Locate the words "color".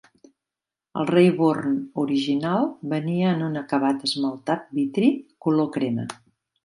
5.47-5.71